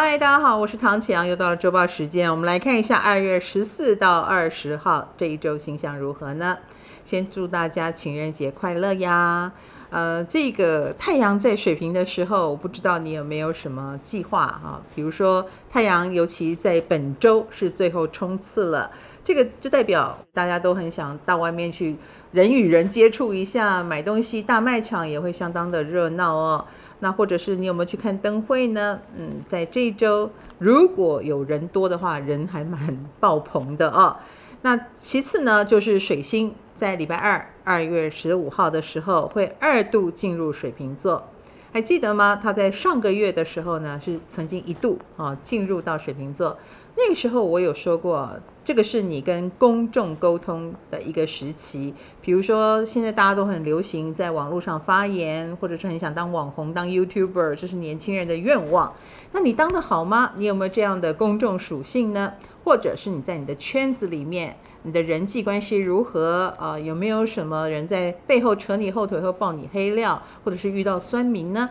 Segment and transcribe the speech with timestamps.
[0.00, 6.56] 嗨，大家好，我是唐启阳，又到了周报时间，我们来看一下二月十四到二十号这一周星象如何呢？
[7.08, 9.50] 先祝大家情人节快乐呀！
[9.88, 14.78] 呃，这个太阳在水瓶的时候，我不知道你有没有什么计划啊？
[14.94, 18.90] 比如说太阳，尤其在本周是最后冲刺了，
[19.24, 21.96] 这个就代表大家都很想到外面去
[22.30, 26.66] 人与人接触一下，买东西，大卖场也会相当的热闹哦。
[26.98, 29.00] 那或者是你有没有去看灯会呢？
[29.16, 32.78] 嗯，在这一周如果有人多的话，人还蛮
[33.18, 34.14] 爆棚的哦。
[34.60, 41.28] 那其次呢，就是水星在礼拜二，二月十五号的时候会二度进入水瓶座，
[41.72, 42.38] 还记得吗？
[42.40, 46.56] 他在上个月的时候呢，是曾经一度啊进入到水瓶座。
[46.96, 48.30] 那个时候我有说过，
[48.62, 51.92] 这个是你跟公众沟通的一个时期。
[52.20, 58.94] 比如说，现在大家都很流行在网络上发言，或者是很想当网红、当 YouTuber，这是年轻人的愿望。
[59.32, 60.32] 那你当得好吗？
[60.36, 62.34] 你有没有这样的公众属性呢？
[62.64, 66.54] 或者是你在你的圈子里面，你的人际关系如何？
[66.58, 71.68] 呃，有没有什么人在背后扯你后腿或爆你黑料，或者是遇到酸民呢？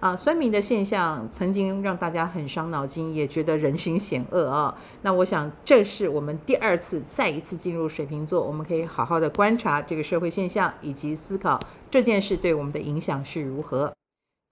[0.00, 4.72] 啊，酸民的现象曾经让大家很伤脑筋，也觉得人心险恶啊。
[5.02, 11.58] 那我想，这是我们第二次再一次进入水瓶座，我们可以好好的观察这个社会现象，以及思考
[11.90, 13.92] 这件事对我们的影响是如何。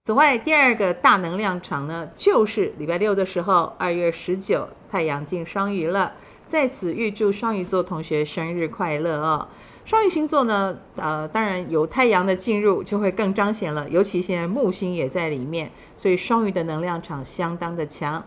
[0.07, 6.13] 此外，第二个大能量场呢，就是礼拜六的时候，二月十九，太阳进双鱼了。
[6.47, 9.49] 在此预祝双鱼座同学生日快乐哦！
[9.85, 18.25] 双鱼星座呢，呃，当然有太阳的进入就会更彰显了，尤其现在木星也在里面，所以双鱼的能量场相当的强，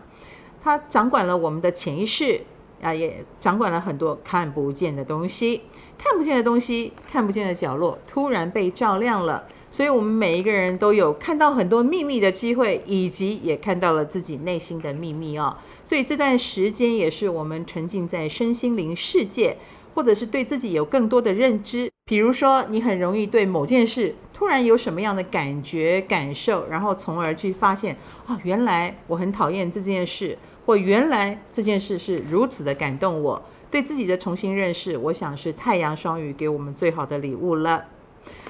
[0.62, 2.42] 它掌管了我们的潜意识
[2.80, 5.62] 啊，也掌管了很多看不见的东西，
[5.98, 9.44] 看不见的东西，看不见的角落突然被照亮了。
[9.70, 15.56] 所以，我们每一个人都有看到很多秘密的机会，以及也看到了自己内心的秘密哦。
[15.84, 19.56] 所以这段时间也是我们沉浸在身心灵世界，
[19.94, 21.88] 或者是对自己有更多的认知。
[22.04, 27.94] 比如说，你很容易对某件事突然有什么样的感觉、感受，然后从而去发现
[28.26, 33.42] 啊，原来我很讨厌这件事，或原来这件事是如此的感动我。
[33.70, 37.84] 对自己的重新认识，我想是太阳双鱼给我们最好的礼物了。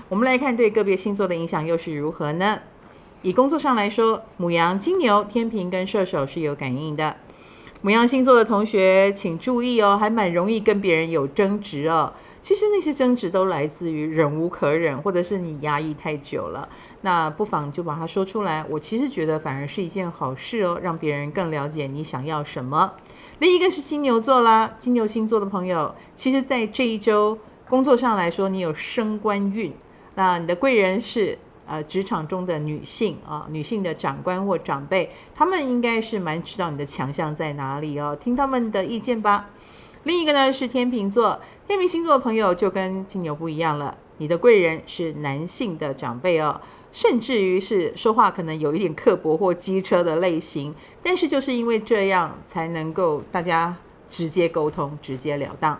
[0.09, 2.61] 我们来看对个别星座的影响又是如何呢？
[3.23, 7.17] 以工作上来说，母羊、金牛、天秤跟射手是有感应的。
[7.83, 12.13] 母羊星座的同学请注意哦，还蛮容易跟别人有争执哦。
[12.43, 16.69] 其实那些争执都来自于忍无可忍，或者是你压抑太久了。
[17.03, 18.65] 那不妨就把它说出来。
[18.69, 22.93] 我其实觉得反而是一件好事哦，让别人更了解你想要什么。
[23.39, 29.73] 另一个是金牛座啦，金牛星座的朋友，其实在这一周工作上来说，你有升官运。
[30.15, 39.51] 那你的贵人是呃职场中的女性啊，女性的长官或长辈，他们应该是蛮知道你的强项在哪里哦，听他们的意见吧。
[40.05, 46.59] 另一个呢是天秤座，天秤星座的朋友就跟金牛不一样了，你的贵人是男性的长辈哦，
[46.91, 53.77] 甚至于是说话可能有一点刻薄或机车的类型，但是就是因为这样才能够大家
[54.09, 55.79] 直接沟通，直截了当。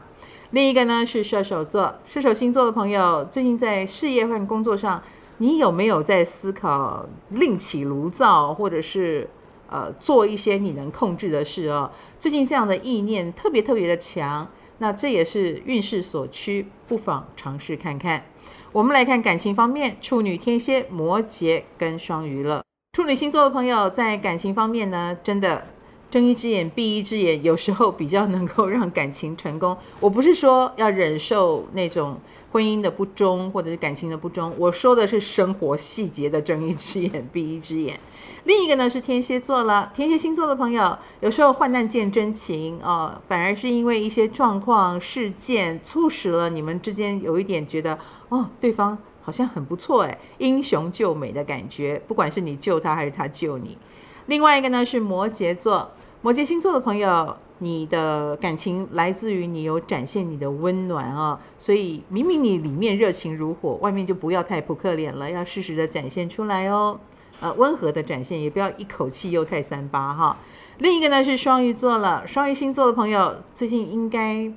[0.51, 5.03] 另一个呢是射手座，射手星座的朋友，最近在事业和工作上，
[5.39, 9.31] 你有没有在思考另起炉灶，或者是
[9.71, 11.91] 呃做一些你能控制的事哦？
[12.19, 14.47] 最近这样的意念特别特别的强，
[14.79, 18.25] 那这也是运势所趋，不妨尝试看看。
[18.73, 22.63] 我们来看感情方面，处女、天蝎、摩羯跟双鱼了。
[22.93, 25.67] 处女星座的朋友在感情方面呢，真的。
[26.11, 29.77] 睁一只眼闭一只眼，有时候比较能够让感情成功。
[30.01, 32.19] 我不是说要忍受那种
[32.51, 37.99] 婚姻的不忠或者是感情的不忠，我说的是生活细节的睁一只眼闭一只眼。
[38.45, 47.97] 另一个呢是天蝎座了，天蝎星座的朋友有时候患难见真情哦，反而是因为一些状况事件促使了你们之间有一点觉得
[48.31, 53.79] 哦，对方好像很不错诶，英雄救美的感觉，不管是你救他还是他救你。
[54.27, 55.89] 另外一个呢是摩羯座。
[56.23, 67.01] 摩羯星座的朋友，你的感情来自于你有展现你的温暖啊、哦，所以明明你里面热情如火，外面就不要太扑克脸了，要适时的展现出来哦。
[67.41, 70.37] 呃，温和的展现，也不要一口气又太三八哈。
[70.77, 74.53] 另一个呢是双鱼座了，双鱼星座的朋友最近应该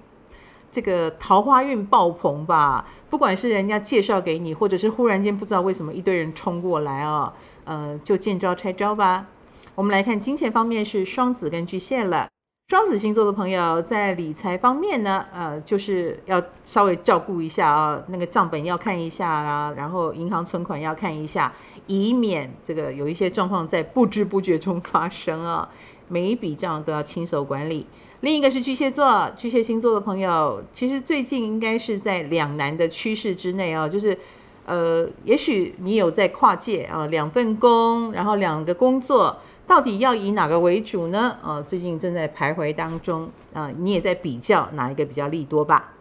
[0.70, 2.86] 这个桃花运爆棚吧？
[3.10, 7.34] 不管是人家介绍给你，或者是忽然间不知道为什么一堆人冲过来啊、哦，
[7.64, 9.28] 呃，就见招拆招吧。
[9.76, 12.28] 我们来看金钱方面是双子跟巨蟹了。
[12.70, 21.52] 双子星座的朋友在理财方面呢，呃，就是要稍微照顾一下啊，那个账本要看一下啊，然后银行存款要看一下，
[21.88, 25.68] 以免这个有一些状况在不知不觉中发生啊。
[26.08, 27.88] 每一笔账都要亲手管理。
[28.22, 34.18] 另一个是巨蟹座，巨蟹星座的朋友，其实最近应该是在两难的趋势之内啊，就是，
[34.66, 39.38] 呃，也许你有在跨界啊，两份工，然后两个工作，
[39.68, 41.38] 到底要以哪个为主呢？
[41.44, 45.94] 呃，最近正在徘徊当中啊，你也在比较哪一个比较利多吧？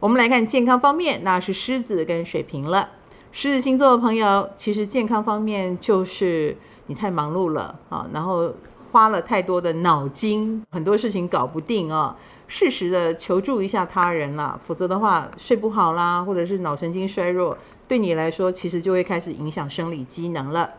[0.00, 2.90] 我们来看健康方面，那是狮子跟水瓶了。
[3.30, 6.56] 狮子星座的朋友，其实健康方面就是
[6.86, 8.52] 你太忙碌了啊，然后。
[8.90, 17.56] 花了太多的脑筋，很多事情搞不定啊、适时的求助一下他人啦，否则的话睡不好啦，或者是脑神经衰弱，
[17.86, 20.70] 对你来说其实就会开始影响生理机能了。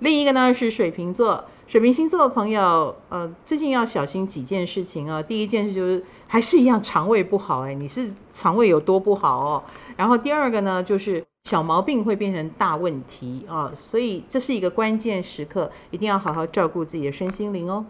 [0.00, 9.62] 另一个呢是水瓶座，水瓶星座的朋友，呃，最近要小心几件事情啊、第一件事就是还是一样肠胃不好，哎，你是肠胃有多不好哦？
[9.96, 11.24] 然后第二个呢就是。
[11.50, 17.84] 小毛病会变成大问题啊，所以这是一个关键时刻，一定要好好照顾自己的身心灵哦。